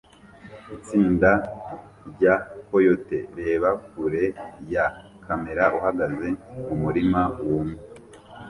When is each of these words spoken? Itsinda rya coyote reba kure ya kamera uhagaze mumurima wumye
Itsinda 0.75 1.31
rya 2.11 2.35
coyote 2.67 3.17
reba 3.37 3.69
kure 3.87 4.25
ya 4.73 4.85
kamera 5.23 5.63
uhagaze 5.77 6.27
mumurima 6.65 7.21
wumye 7.47 7.81